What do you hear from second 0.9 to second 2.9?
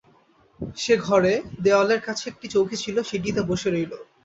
ঘরে দেওয়ালের কাছে একটা চৌকি